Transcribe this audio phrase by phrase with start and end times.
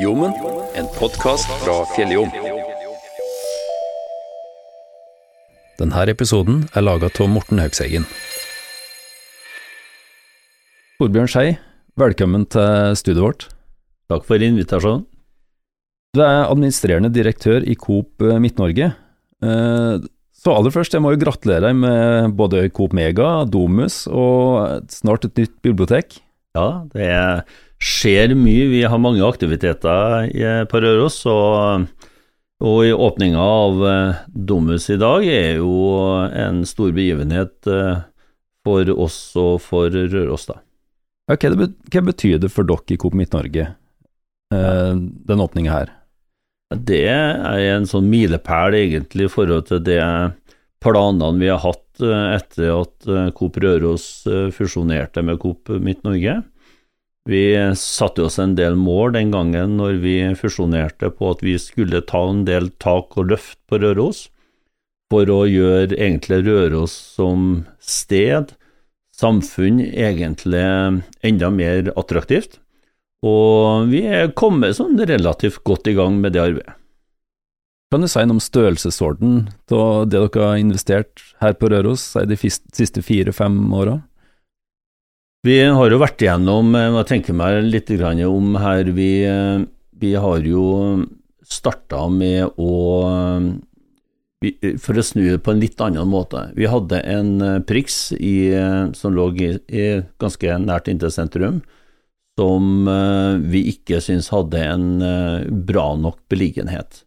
[0.00, 0.32] Jommen,
[0.78, 2.30] en podkast fra Fjelljom.
[5.80, 8.06] Denne episoden er laga av Morten Haugseggen.
[11.00, 11.46] Torbjørn Skei,
[12.00, 13.46] velkommen til studioet vårt.
[14.12, 15.06] Takk for invitasjonen.
[16.16, 18.92] Du er administrerende direktør i Coop Midt-Norge.
[19.42, 20.08] Eh,
[20.40, 25.26] Så aller først, jeg må jo gratulere deg med både Coop Mega, Domus og snart
[25.28, 26.16] et nytt bibliotek.
[26.56, 27.04] Ja, det
[27.80, 28.68] skjer mye.
[28.70, 30.30] Vi har mange aktiviteter
[30.70, 31.20] på Røros.
[31.30, 31.86] Og,
[32.60, 35.74] og i åpninga av eh, Domus i dag er jo
[36.28, 38.02] en stor begivenhet eh,
[38.66, 40.60] for oss og for Røros, da.
[41.30, 43.70] Ja, Hva, betyr det for dere i Coop Midt-Norge,
[44.52, 44.92] eh,
[45.30, 45.96] den åpninga her?
[46.70, 50.02] Det er en sånn milepæl egentlig i forhold til det
[50.80, 54.04] planene vi har hatt etter at Coop Røros
[54.54, 56.36] fusjonerte med Coop Midt-Norge.
[57.28, 62.00] Vi satte oss en del mål den gangen når vi fusjonerte på at vi skulle
[62.08, 64.28] ta en del tak og løft på Røros,
[65.12, 68.54] for å gjøre egentlig Røros som sted,
[69.12, 70.64] samfunn, egentlig
[71.26, 72.60] enda mer attraktivt.
[73.26, 76.76] Og vi er kommet sånn relativt godt i gang med det arbeidet.
[77.90, 82.38] Kan du si noe om størrelsesorden av det dere har investert her på Røros de
[82.38, 83.98] siste fire-fem åra?
[85.40, 87.88] Vi har jo vært igjennom, eh, jeg tenker meg litt
[88.28, 89.64] om her, vi, eh,
[89.96, 91.06] vi har jo
[91.42, 93.60] starta med å
[94.80, 96.54] For å snu det på en litt annen måte.
[96.56, 101.60] Vi hadde en eh, Prix eh, som lå i, i ganske nært inntil sentrum,
[102.38, 107.04] som eh, vi ikke syns hadde en eh, bra nok beliggenhet.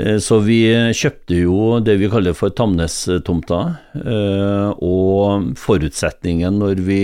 [0.00, 0.64] Eh, Så vi
[0.96, 3.60] kjøpte jo det vi kaller for Tamnes-tomta,
[4.00, 7.02] eh, og forutsetningen når vi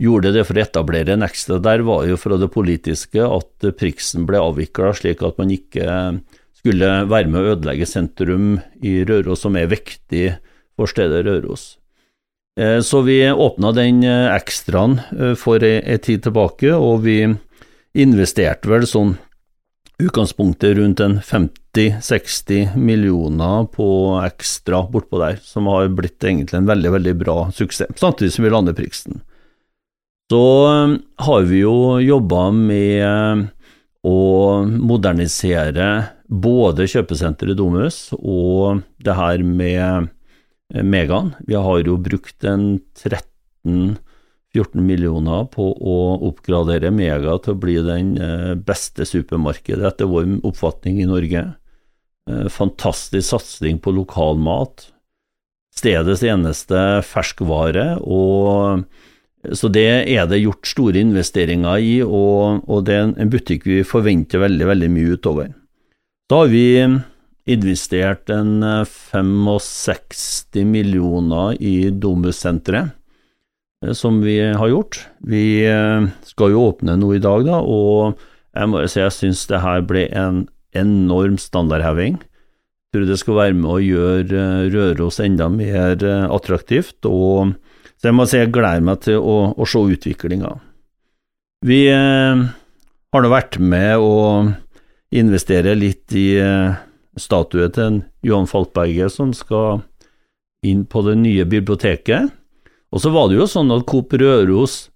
[0.00, 4.26] gjorde det for å etablere en ekstra der, var jo fra det politiske at Priksen
[4.26, 6.22] ble avvikla, slik at man ikke
[6.56, 10.38] skulle være med å ødelegge sentrum i Røros, som er viktig
[10.76, 11.76] for stedet Røros.
[12.58, 17.36] Eh, Så vi åpna den ekstraen for ei tid tilbake, og vi
[17.94, 19.18] investerte vel sånn
[20.00, 23.88] utgangspunktet rundt en 50-60 millioner på
[24.24, 28.52] ekstra bortpå der, som har blitt egentlig en veldig, veldig bra suksess, samtidig som vi
[28.52, 29.20] lander Priksen.
[30.32, 33.42] Så eh, har vi jo jobba med eh,
[34.08, 34.18] å
[34.64, 35.88] modernisere
[36.32, 40.08] både kjøpesenteret Domus og det her med
[40.72, 41.34] eh, Megaen.
[41.44, 42.80] Vi har jo brukt en
[44.52, 45.98] 13-14 millioner på å
[46.28, 51.44] oppgradere Mega til å bli den eh, beste supermarkedet, etter vår oppfatning i Norge.
[52.30, 54.90] Eh, Fantastisk satsing på lokalmat.
[55.72, 57.96] Stedets eneste ferskvare.
[58.02, 58.84] og
[59.50, 63.80] så det er det gjort store investeringer i, og, og det er en butikk vi
[63.82, 65.48] forventer veldig, veldig mye utover.
[66.30, 66.66] Da har vi
[67.50, 73.01] investert en eh, 65 millioner i Domus-senteret, eh,
[73.98, 75.00] som vi har gjort.
[75.26, 78.20] Vi eh, skal jo åpne noe i dag, da, og
[78.52, 80.44] jeg må si jeg syns det her ble en
[80.76, 82.20] enorm standardheving.
[82.22, 86.98] Jeg tror det skal være med å gjøre eh, Røros enda mer eh, attraktivt.
[87.08, 87.56] og
[88.02, 90.56] så jeg må si jeg gleder meg til å, å se utviklinga.
[91.62, 92.40] Vi eh,
[93.14, 94.14] har nå vært med å
[95.14, 96.74] investere litt i eh,
[97.14, 99.84] statue til Johan Falkberget som skal
[100.66, 102.32] inn på det nye biblioteket.
[102.92, 104.86] Og så var det jo sånn at Coop Røros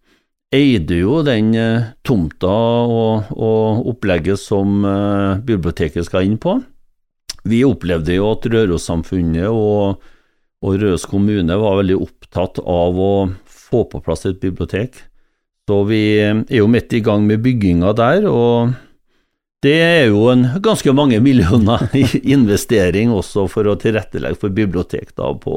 [0.55, 6.59] eide jo den eh, tomta og, og opplegget som eh, biblioteket skal inn på.
[7.47, 10.05] Vi opplevde jo at Røros-samfunnet og
[10.65, 13.13] og Røros kommune var veldig opptatt av å
[13.45, 14.97] få på plass et bibliotek.
[15.67, 18.75] Så vi er jo midt i gang med bygginga der, og
[19.65, 25.13] det er jo en ganske mange millioner i investering også for å tilrettelegge for bibliotek
[25.19, 25.57] da på,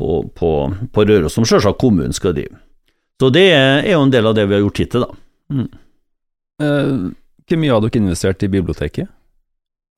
[0.00, 0.50] på, på,
[0.96, 2.56] på Røros, som selvsagt kommunen skal drive.
[3.20, 5.16] Så det er jo en del av det vi har gjort hittil, da.
[5.52, 5.66] Mm.
[6.64, 6.92] Eh,
[7.50, 9.10] Hvor mye har dere investert i biblioteket?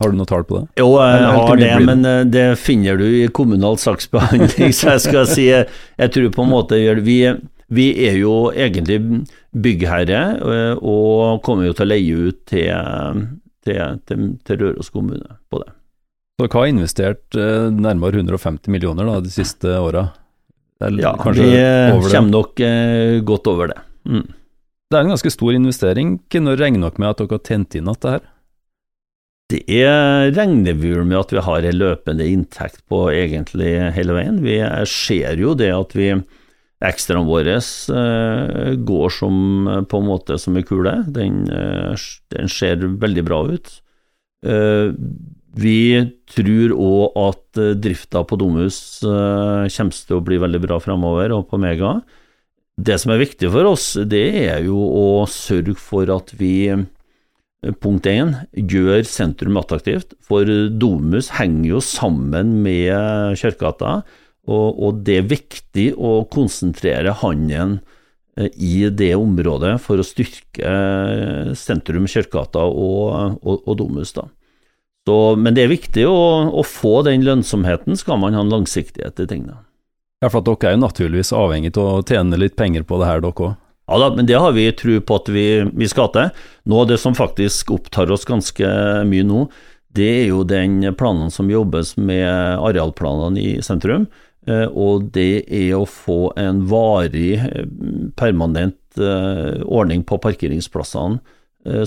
[0.03, 0.65] Har du noe tall på det?
[0.81, 5.29] Jo, jeg har det, men eh, det finner du i kommunal saksbehandling, så jeg skal
[5.31, 5.69] si Jeg,
[6.01, 7.21] jeg tror på en måte vi,
[7.71, 8.99] vi er jo egentlig
[9.55, 13.23] byggherre, eh, og kommer jo til å leie ut til,
[13.63, 15.71] til, til, til Røros kommune på det.
[16.43, 20.09] Dere har investert eh, nærmere 150 millioner da, de siste åra.
[20.83, 21.47] Ja, vi
[22.11, 23.79] kommer nok eh, godt over det.
[24.09, 24.27] Mm.
[24.91, 26.17] Det er en ganske stor investering.
[26.35, 28.25] Når regner dere med at dere har tjent inn dette her?
[29.53, 34.41] Det er, regner vi med at vi har en løpende inntekt på egentlig hele veien.
[34.43, 34.59] Vi
[34.91, 36.15] ser jo det at vi
[36.83, 40.97] Ekstraen vår eh, går som på en måte som en kule.
[41.15, 41.45] Den,
[42.35, 43.71] den ser veldig bra ut.
[45.53, 46.01] Vi
[46.33, 51.61] tror òg at drifta på Domus kommer til å bli veldig bra fremover, og på
[51.61, 51.99] Mega.
[52.81, 56.73] Det som er viktig for oss, det er jo å sørge for at vi
[57.83, 60.17] punkt én, gjør sentrum attraktivt.
[60.25, 64.01] For Domus henger jo sammen med Kjørkata,
[64.51, 67.77] og, og, det er viktig å konsentrere handelen
[68.35, 74.17] eh, i det området for å styrke eh, sentrum, Kjørkata og, og, og Domus.
[74.17, 74.27] da.
[75.09, 76.19] Så, men det er viktig å,
[76.55, 79.59] å, få den lønnsomheten, skal man ha en langsiktighet i tingene.
[80.23, 83.09] Ja, for at dere er jo naturligvis avhengig av å tjene litt penger på det
[83.11, 83.59] her, dere òg?
[83.91, 86.31] Ja da, men det har vi tro på at vi, vi skal til.
[86.71, 88.69] Noe av det som faktisk opptar oss ganske
[89.11, 89.49] mye nå,
[89.93, 92.31] det er jo den planen som jobbes med
[92.63, 94.07] arealplanene i sentrum.
[94.47, 97.67] Eh, og det er å få en varig, eh,
[98.19, 101.21] permanent eh, ordning på parkeringsplassene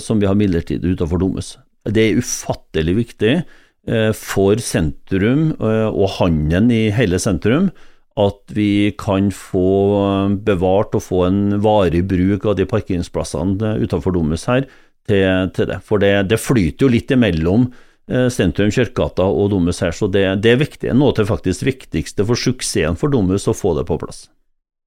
[0.00, 1.50] som vi har midlertidig utenfor Domus.
[1.92, 3.36] Det er ufattelig viktig
[4.18, 7.68] for sentrum og handelen i hele sentrum
[8.16, 14.46] at vi kan få bevart og få en varig bruk av de parkeringsplassene utenfor Domus
[14.48, 14.64] her
[15.08, 15.82] til, til det.
[15.84, 17.68] For det, det, flyter jo litt imellom
[18.08, 20.94] eh, sentrum, Kirkegata og Domus her, så det, det er viktig.
[20.96, 24.26] Noe av det faktisk viktigste for suksessen for Domus å få det på plass.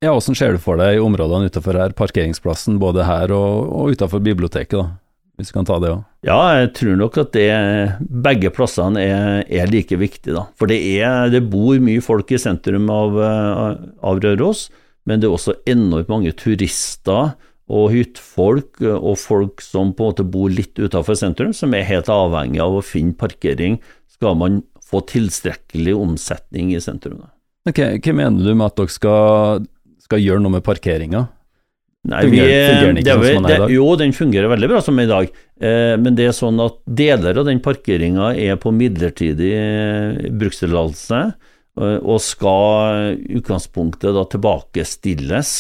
[0.02, 4.24] Ja, Hvordan ser du for deg områdene utenfor her, parkeringsplassen både her og, og utenfor
[4.26, 4.80] biblioteket?
[4.80, 5.09] da?
[5.40, 6.04] Hvis vi kan ta det òg?
[6.28, 7.48] Ja, jeg tror nok at det,
[8.28, 10.36] begge plassene er, er like viktige.
[10.36, 10.46] da.
[10.60, 14.68] For det, er, det, bor mye folk i sentrum av, av, Røros,
[15.08, 17.32] men det er også enormt mange turister
[17.70, 22.12] og hyttefolk og folk som på en måte bor litt utenfor sentrum, som er helt
[22.12, 23.80] avhengig av å finne parkering
[24.12, 27.22] skal man få tilstrekkelig omsetning i sentrum.
[27.70, 29.68] Okay, hva mener du med at dere skal,
[30.04, 31.28] skal gjøre noe med parkeringa?
[32.08, 33.72] Nei, vi, fungerer den ikke sånn som den er i dag?
[33.74, 35.34] Jo, den fungerer veldig bra som i dag.
[35.60, 41.20] Eh, men det er sånn at deler av den parkeringa er på midlertidig eh, brukstillatelse,
[41.82, 45.54] eh, og skal utgangspunktet da tilbakestilles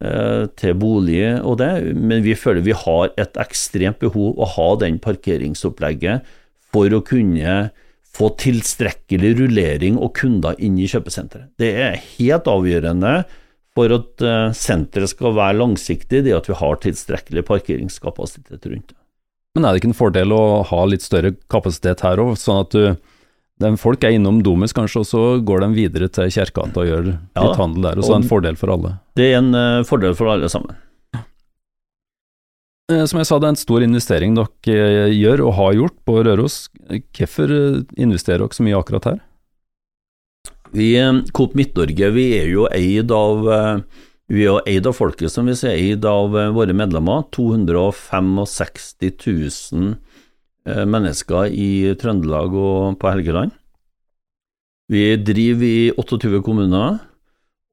[0.00, 1.70] eh, til bolig og det,
[2.00, 6.24] men vi føler vi har et ekstremt behov å ha den parkeringsopplegget
[6.72, 7.68] for å kunne
[8.14, 11.52] få tilstrekkelig rullering og kunder inn i kjøpesenteret.
[11.60, 13.18] Det er helt avgjørende
[13.74, 19.00] for at uh, senteret skal være langsiktig, det at vi har tilstrekkelig parkeringskapasitet rundt det.
[19.54, 22.74] Men er det ikke en fordel å ha litt større kapasitet her òg, sånn at
[22.74, 23.12] du
[23.62, 27.04] den folk er innom Domus kanskje, og så går de videre til Kjerkegata og gjør
[27.06, 28.96] litt ja, handel der, og så er det en fordel for alle?
[29.14, 30.74] Det er en uh, fordel for alle sammen.
[32.92, 36.18] Eh, som jeg sa, det er en stor investering dere gjør og har gjort på
[36.26, 36.56] Røros.
[37.16, 37.54] Hvorfor
[37.94, 39.22] investerer dere så mye akkurat her?
[40.74, 43.78] Vi, eh, Coop Midt-Norge vi er jo eid av eh,
[44.34, 47.28] vi er eid av folket, som vi sier, eid av eh, våre medlemmer.
[47.34, 49.94] 265 000
[50.64, 53.52] mennesker i Trøndelag og på Helgeland.
[54.88, 57.02] Vi driver i 28 kommuner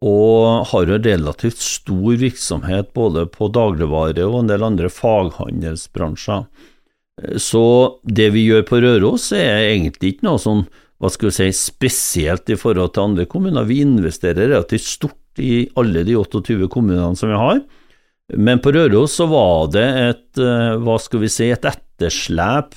[0.03, 6.43] og har en relativt stor virksomhet både på dagligvare og en del andre faghandelsbransjer.
[7.39, 7.63] Så
[8.03, 10.65] det vi gjør på Røros er egentlig ikke noe sånn
[11.01, 13.65] hva skal vi si, spesielt i forhold til andre kommuner.
[13.65, 17.61] Vi investerer relativt stort i alle de 28 kommunene som vi har.
[18.37, 22.75] Men på Røros så var det et, eh, hva skal vi si, et etterslep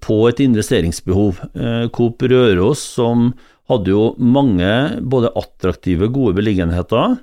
[0.00, 1.40] på et investeringsbehov.
[1.54, 3.34] Eh, Coop Røros som
[3.68, 7.20] hadde jo mange både attraktive, gode beliggenheter,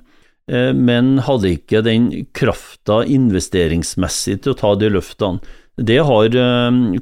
[0.48, 5.40] eh, men hadde ikke den krafta investeringsmessig til å ta de løftene.
[5.78, 6.30] Det har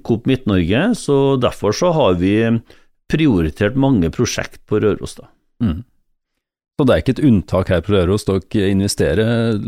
[0.04, 2.60] Coop Midt-Norge, så derfor så har vi
[3.12, 5.16] prioritert mange prosjekt på Røros.
[5.18, 5.28] da.
[5.62, 5.84] Mm.
[6.76, 9.60] Så det er ikke et unntak her på Røros, dere investerer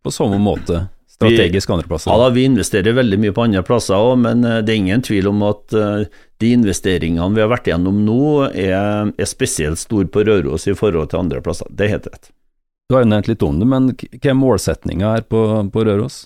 [0.00, 0.88] på samme måte
[1.20, 2.10] strategisk andre plasser?
[2.10, 5.04] Ja da, vi investerer veldig mye på andre plasser òg, men eh, det er ingen
[5.04, 6.04] tvil om at eh,
[6.40, 11.12] de investeringene vi har vært gjennom nå, er, er spesielt store på Røros i forhold
[11.12, 11.68] til andre plasser.
[11.70, 12.30] Det er helt rett.
[12.88, 16.24] Du har jo nevnt litt om det, men hva er målsettinga her på, på Røros?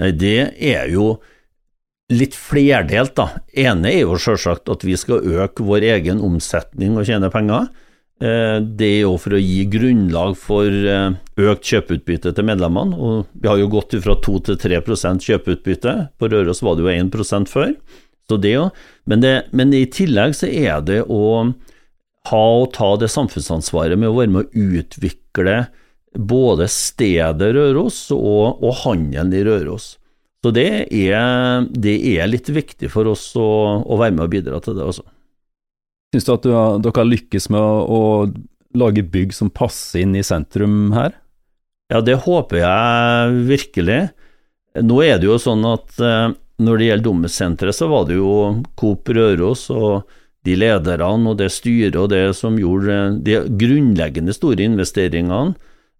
[0.00, 1.12] Nei, det er jo
[2.10, 3.28] litt flerdelt, da.
[3.54, 7.70] ene er jo selvsagt at vi skal øke vår egen omsetning og tjene penger.
[8.20, 12.98] Eh, det er jo for å gi grunnlag for eh, økt kjøpeutbytte til medlemmene.
[12.98, 15.96] og Vi har jo gått fra 2 til 3% kjøpeutbytte.
[16.20, 17.72] På Røros var det jo 1 før.
[18.28, 18.68] Så det jo.
[19.08, 21.22] Men, det, men i tillegg så er det å
[22.30, 25.56] ha og ta det samfunnsansvaret med å være med å utvikle
[26.18, 29.94] både stedet Røros og, og handelen i Røros.
[30.40, 33.48] Så det er, det er, litt viktig for oss å,
[33.84, 35.04] å, være med og bidra til det også.
[36.14, 40.06] Syns du at du har, dere har lykkes med å, å lage bygg som passer
[40.06, 41.12] inn i sentrum her?
[41.92, 44.00] Ja, det håper jeg virkelig.
[44.80, 46.32] Nå er det jo sånn at eh,
[46.62, 48.32] når det gjelder Domus-senteret, så var det jo
[48.78, 50.06] Coop Røros og
[50.46, 55.56] de lederne og det styret og det som gjorde de grunnleggende store investeringene.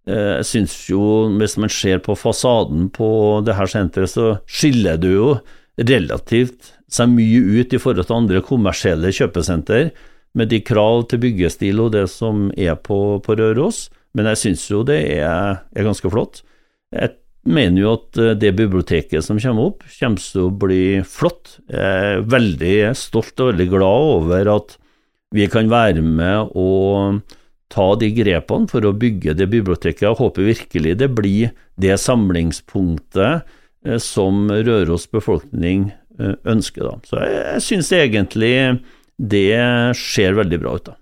[0.09, 1.02] Eh, jeg synes jo,
[1.40, 3.11] hvis man ser på fasaden på
[3.47, 5.35] det her senteret, så skiller det jo
[5.80, 9.90] relativt seg mye ut i forhold til andre kommersielle kjøpesenter,
[10.38, 13.88] med de krav til byggestil og det som er på, på Røros.
[14.14, 16.42] Men jeg syns jo det er, er ganske flott.
[16.95, 17.16] Jeg
[17.47, 21.59] mener jo at eh, det biblioteket som kommer opp, kommer til å bli flott.
[21.71, 24.78] Jeg er veldig stolt og veldig glad over at
[25.35, 27.21] vi kan være med og
[27.71, 30.07] ta de grepene for å bygge det biblioteket.
[30.09, 33.47] Jeg håper virkelig det blir det samlingspunktet
[33.87, 36.87] eh, som Røros befolkning eh, ønsker.
[36.89, 36.97] Da.
[37.07, 38.55] Så jeg, jeg syns egentlig
[39.21, 39.53] det
[40.00, 40.91] ser veldig bra ut.
[40.91, 40.97] da.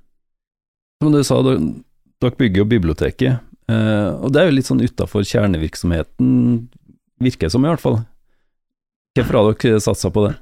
[1.03, 3.45] Som du sa, dere bygger jo biblioteket.
[3.69, 6.29] Uh, og det er jo litt sånn utafor kjernevirksomheten,
[7.21, 7.99] virker det som i hvert fall.
[9.19, 10.37] Hvorfor har dere satsa på det?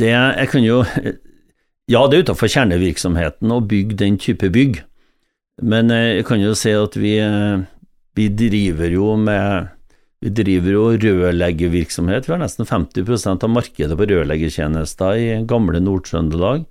[0.00, 0.80] Det jeg kan jo
[1.90, 4.80] Ja, det er utafor kjernevirksomheten å bygge den type bygg,
[5.62, 7.14] men jeg kan jo si at vi,
[8.16, 9.70] vi driver jo med
[10.20, 12.26] vi driver jo rørleggervirksomhet.
[12.28, 16.66] Vi har nesten 50% av markedet på rørleggertjenester i gamle Nord-Trøndelag.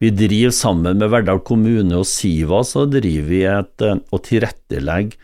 [0.00, 5.20] Vi driver sammen med Verdal kommune og Siva, så driver vi et, eh, og tilrettelegger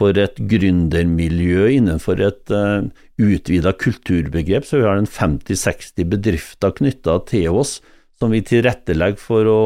[0.00, 4.64] for et gründermiljø innenfor et uh, eh, utvida kulturbegrep.
[4.66, 7.78] Så vi har en 50-60 bedrifter knytta til oss
[8.18, 9.60] som vi tilrettelegger for å,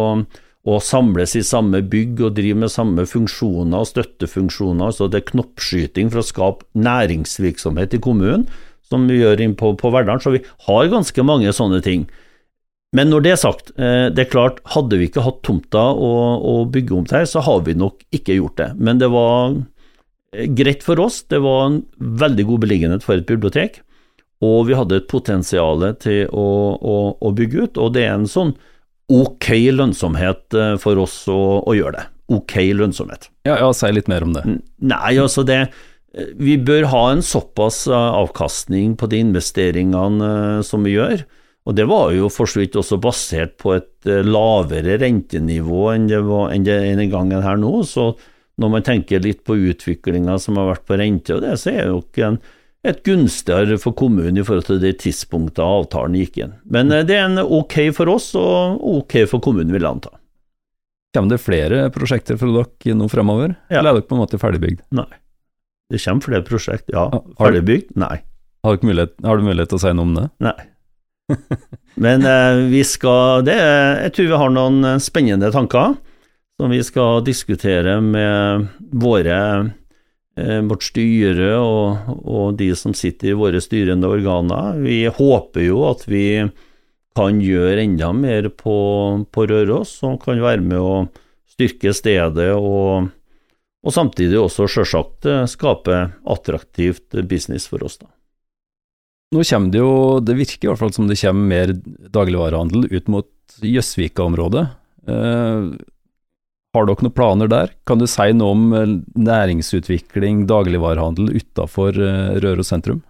[0.64, 4.94] å, samles i samme bygg og driver med samme funksjoner og støttefunksjoner.
[4.96, 8.46] Så det er knoppskyting for å skape næringsvirksomhet i kommunen,
[8.88, 10.22] som vi gjør inn på, på Verdal.
[10.24, 12.08] Så vi har ganske mange sånne ting.
[12.94, 16.10] Men når det er sagt, eh, det er klart, hadde vi ikke hatt tomta å,
[16.38, 18.68] å bygge om til så har vi nok ikke gjort det.
[18.78, 19.56] Men det var
[20.32, 23.80] eh, greit for oss, det var en veldig god beliggenhet for et bibliotek,
[24.44, 26.46] og vi hadde et potensial til å,
[26.78, 28.54] å, å bygge ut, og det er en sånn
[29.12, 32.06] ok lønnsomhet eh, for oss å, å gjøre det.
[32.34, 33.28] Ok lønnsomhet.
[33.44, 34.44] Ja, ja, si litt mer om det.
[34.80, 35.66] Nei, altså det
[36.40, 41.24] Vi bør ha en såpass avkastning på de investeringene som vi gjør
[41.64, 46.08] og det var jo for så vidt også basert på et eh, lavere rentenivå enn
[46.10, 47.78] det var enn det, den gangen her nå.
[47.88, 48.12] Så
[48.60, 51.88] når man tenker litt på utviklinga som har vært på rente og det, så er
[51.88, 52.38] jo ikke en,
[52.84, 56.52] et gunstigere for kommunen i forhold til det tidspunktet avtalen gikk inn.
[56.68, 60.12] Men eh, det er en ok for oss og ok for kommunen, vil jeg anta.
[61.14, 63.78] Kommer det flere prosjekter fra dere nå fremover, ja.
[63.78, 64.82] eller er dere på en måte ferdigbygd?
[64.98, 65.08] Nei.
[65.92, 67.06] Det kommer flere prosjekt, ja.
[67.38, 67.94] Ferdigbygd?
[68.00, 68.18] Nei.
[68.64, 70.28] Har, mulighet, har du mulighet til å si noe om det?
[70.44, 70.56] Nei.
[72.04, 75.94] Men eh, vi skal det, Jeg tror vi har noen eh, spennende tanker
[76.60, 79.38] som vi skal diskutere med våre
[80.34, 84.80] vårt styre og, og, de som sitter i våre styrende organer.
[84.82, 86.24] Vi håper jo at vi
[87.14, 88.78] kan gjøre enda mer på,
[89.30, 90.96] på Røros, som kan være med å
[91.54, 93.12] styrke stedet og,
[93.84, 96.00] og samtidig også sjølsagt eh, skape
[96.34, 98.00] attraktivt business for oss.
[98.02, 98.10] da.
[99.34, 101.74] Nå kommer det jo, det virker i hvert fall som det kommer mer
[102.14, 103.30] dagligvarehandel ut mot
[103.62, 104.66] Jøsvika-området.
[105.10, 105.70] Eh,
[106.74, 107.72] har dere noen planer der?
[107.86, 113.02] Kan du si noe om eh, næringsutvikling, dagligvarehandel utafor eh, Røros sentrum?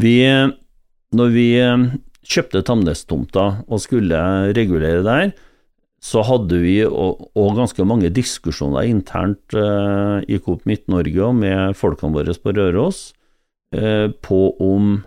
[0.00, 0.16] Vi,
[1.16, 1.86] når vi eh,
[2.30, 4.20] kjøpte Tamnes-tomta og skulle
[4.56, 5.32] regulere der,
[6.00, 12.16] så hadde vi òg ganske mange diskusjoner internt eh, i Coop Midt-Norge og med folkene
[12.16, 13.10] våre på Røros
[13.76, 15.02] eh, på om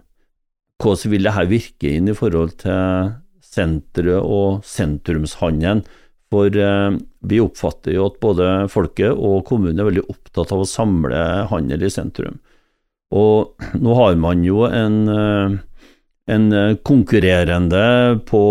[0.83, 3.13] hvordan vil dette virke inn i forhold til
[3.53, 5.83] senteret og sentrumshandelen?
[6.33, 6.95] For eh,
[7.29, 11.21] vi oppfatter jo at både folket og kommunen er veldig opptatt av å samle
[11.51, 12.39] handel i sentrum.
[13.13, 15.57] Og nå har man jo en, eh,
[16.33, 16.47] en
[16.81, 17.83] konkurrerende
[18.25, 18.41] på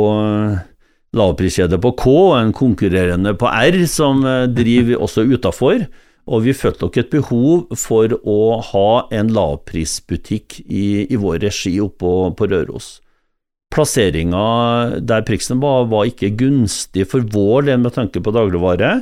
[1.16, 5.86] lavpriskjede på K og en konkurrerende på R, som eh, driver også utafor.
[6.32, 11.74] Og vi følte nok et behov for å ha en lavprisbutikk i, i vår regi
[11.82, 13.00] oppå på Røros.
[13.72, 18.98] Plasseringa der Priksen var, var ikke gunstig for vår del med tanke på dagligvare,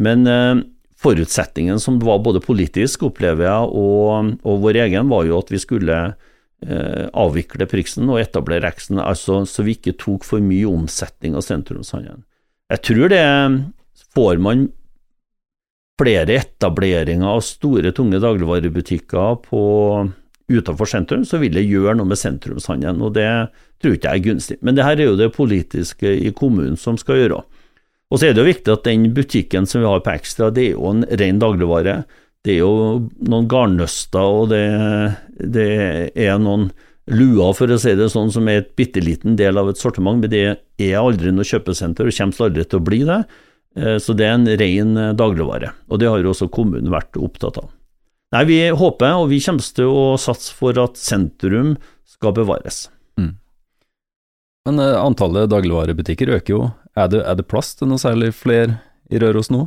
[0.00, 0.62] men eh,
[1.00, 5.60] forutsetningen som var både politisk, opplever jeg, og, og vår egen, var jo at vi
[5.60, 11.36] skulle eh, avvikle Priksen og etablere Exen, altså så vi ikke tok for mye omsetning
[11.36, 12.24] av sentrumshandelen.
[12.72, 13.24] Jeg tror det
[14.16, 14.66] får man
[16.00, 19.62] flere etableringer av store, tunge dagligvarebutikker på
[20.52, 23.26] utenfor sentrum, så vil det gjøre noe med sentrumshandelen, og det
[23.82, 24.58] tror ikke jeg er gunstig.
[24.62, 27.42] Men det her er jo det politiske i kommunen som skal gjøre.
[28.06, 30.68] Og så er det jo viktig at den butikken som vi har på Ekstra, det
[30.68, 31.96] er jo en ren dagligvare.
[32.46, 32.74] Det er jo
[33.26, 34.62] noen garnnøster, og det,
[35.42, 35.70] det
[36.14, 36.68] er noen
[37.10, 40.22] luer, for å si det sånn, som er et bitte liten del av et sortiment,
[40.22, 43.20] men det er aldri noe kjøpesenter, og kommer aldri til å bli det.
[43.78, 47.58] Eh, så det er en ren dagligvare, og det har jo også kommunen vært opptatt
[47.62, 47.72] av.
[48.34, 51.76] Nei, vi håper, og vi kommer til å satse for at sentrum
[52.16, 52.86] skal bevares.
[53.20, 53.36] Mm.
[54.66, 56.62] Men uh, antallet dagligvarebutikker øker jo.
[56.98, 58.80] Er det, er det plass til noe særlig flere
[59.12, 59.66] i Røros nå?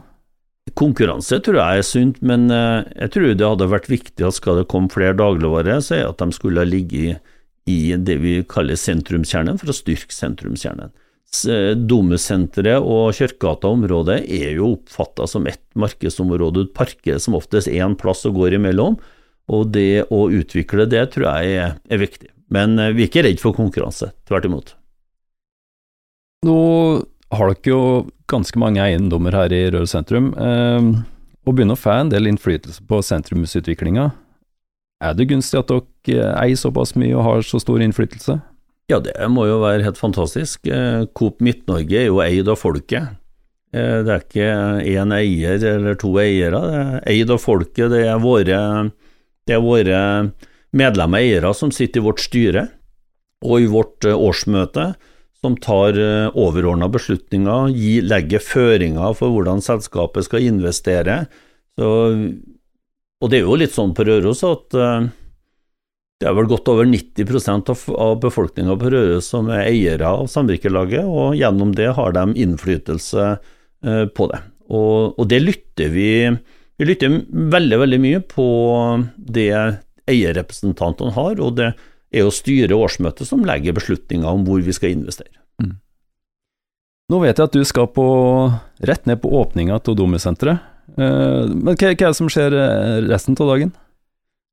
[0.77, 4.59] Konkurranse tror jeg er sunt, men uh, jeg tror det hadde vært viktig at skal
[4.59, 7.13] det komme flere dagligvarer, så er at de skulle ligge i,
[7.71, 10.91] i det vi kaller sentrumskjernen, for å styrke sentrumskjernen.
[11.29, 18.25] Domusenteret og Kjørkegata-området er jo oppfatta som ett markedsområde, et parker som oftest en plass
[18.25, 18.97] og går imellom.
[19.49, 22.29] Og det å utvikle det tror jeg er viktig.
[22.53, 24.75] Men eh, vi er ikke redd for konkurranse, tvert imot.
[26.45, 26.59] Nå
[27.33, 27.81] har dere jo
[28.29, 30.89] ganske mange eiendommer her i Røros sentrum, eh,
[31.45, 34.09] og begynner å få en del innflytelse på sentrumsutviklinga.
[34.99, 38.39] Er det gunstig at dere eier såpass mye og har så stor innflytelse?
[38.89, 40.65] Ja, det må jo være helt fantastisk.
[40.65, 43.19] Eh, Coop Midt-Norge er jo eid av folket.
[43.69, 44.47] Eh, det er ikke
[44.89, 47.91] én eier eller to eiere, det er eid av folket.
[47.93, 48.61] Det er våre,
[49.45, 49.99] det er våre
[50.73, 52.65] medlemmer og eiere som sitter i vårt styre
[53.45, 54.89] og i vårt eh, årsmøte,
[55.39, 55.95] som tar
[56.35, 57.69] overordna beslutninger,
[58.03, 61.21] legger føringer for hvordan selskapet skal investere.
[61.79, 61.91] Så,
[63.23, 64.75] og det er jo litt sånn på Røros at
[66.19, 70.27] det er vel godt over 90 av, av befolkninga på Røros som er eiere av
[70.27, 74.41] samvirkelaget, og gjennom det har de innflytelse eh, på det.
[74.67, 76.09] Og, og, det lytter vi
[76.79, 78.49] Vi lytter veldig, veldig mye på
[79.17, 79.51] det
[80.09, 84.75] eierrepresentantene har, og det er jo styret og årsmøtet som legger beslutninger om hvor vi
[84.75, 85.35] skal investere.
[85.59, 85.75] Mm.
[87.11, 88.07] Nå vet jeg at du skal på,
[88.87, 90.63] rett ned på åpninga til Domusenteret,
[90.99, 93.75] eh, men hva, hva er det som skjer eh, resten av dagen?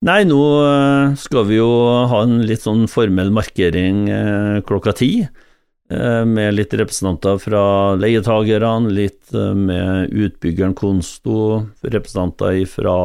[0.05, 1.71] Nei, nå eh, skal vi jo
[2.11, 5.11] ha en litt sånn formell markering eh, klokka ti.
[5.25, 7.63] Eh, med litt representanter fra
[7.97, 12.99] leietagerne, litt med utbyggeren Konsto, representanter fra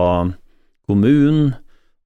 [0.89, 1.54] kommunen,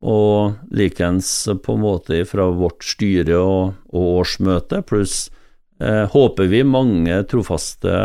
[0.05, 1.31] og likeens
[1.65, 5.31] på en måte fra vårt styre og, årsmøte, pluss
[5.79, 7.95] håper vi mange trofaste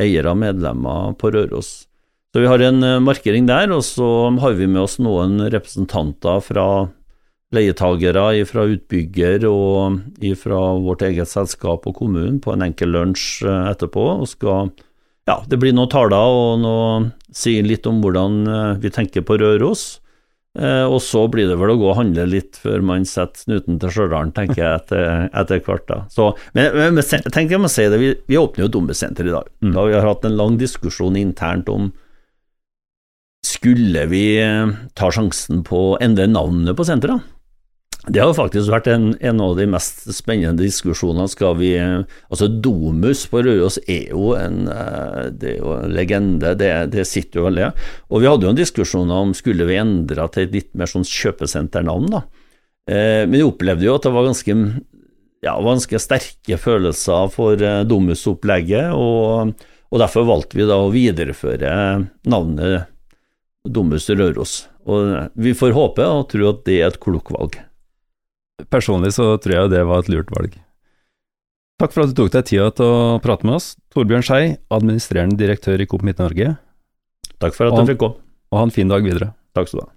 [0.00, 1.87] eiere og medlemmer på Røros.
[2.34, 4.06] Så vi har en eh, markering der, og så
[4.42, 6.66] har vi med oss noen representanter fra
[7.56, 10.02] leietagere, fra utbygger og
[10.36, 14.04] fra vårt eget selskap og kommunen på en enkel lunsj eh, etterpå.
[14.18, 14.68] og skal
[15.28, 16.90] ja, Det blir noen taler og noe,
[17.32, 19.86] sier litt om hvordan eh, vi tenker på Røros.
[20.58, 23.92] og så blir det vel å gå og handle litt før man setter snuten til
[23.94, 25.86] Stjørdal, tenker jeg, etter, etter hvert.
[25.86, 25.98] da.
[26.10, 29.48] Så, men, men tenk jeg må si det, vi, vi åpner jo dombesenter i dag.
[29.62, 29.72] Mm.
[29.76, 31.92] Da vi har hatt en lang diskusjon internt om
[33.58, 37.26] skulle vi eh, ta sjansen på å endre navnet på senteret?
[38.08, 41.28] Det har faktisk vært en, en, av de mest spennende diskusjonene.
[41.28, 46.54] Skal vi Altså, Domus på Røros er jo en, eh, det er jo en legende,
[46.56, 47.70] det, det, sitter jo veldig.
[48.08, 51.06] Og vi hadde jo en diskusjon om skulle vi endre til et litt mer sånn
[51.08, 52.22] kjøpesenternavn, da.
[52.88, 54.56] Eh, men vi opplevde jo at det var ganske,
[55.44, 59.58] ja, ganske sterke følelser for Domus-opplegget, og,
[59.90, 61.74] og derfor valgte vi da å videreføre
[62.30, 62.94] navnet
[63.72, 64.66] dummeste Røros.
[64.88, 67.58] Og vi får håpe og tro at det er et klokt valg.
[68.72, 70.56] Personlig så tror jeg det var et lurt valg.
[71.78, 75.38] Takk for at du tok deg tida til å prate med oss, Torbjørn Skei, administrerende
[75.38, 76.56] direktør i Coop Midt-Norge.
[77.38, 78.18] Takk for at du fikk komme.
[78.50, 79.30] Og ha en fin dag videre.
[79.54, 79.92] Takk skal du ha.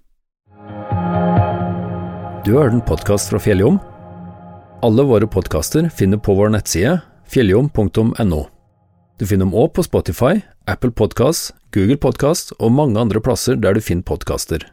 [2.46, 3.80] Du har hørt en podkast fra Fjelljom.
[4.86, 7.00] Alle våre podkaster finner på vår nettside
[7.32, 8.42] fjelljom.no.
[9.22, 13.76] Du finner dem òg på Spotify, Apple Podkast, Google Podkast og mange andre plasser der
[13.78, 14.64] du finner podkaster.